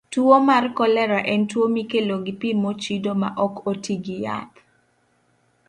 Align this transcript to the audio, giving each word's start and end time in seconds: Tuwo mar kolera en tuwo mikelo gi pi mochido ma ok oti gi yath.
Tuwo 0.13 0.35
mar 0.49 0.63
kolera 0.77 1.19
en 1.33 1.41
tuwo 1.49 1.67
mikelo 1.77 2.15
gi 2.25 2.33
pi 2.39 2.49
mochido 2.63 3.11
ma 3.21 3.29
ok 3.45 3.55
oti 3.71 3.95
gi 4.03 4.15
yath. 4.25 4.55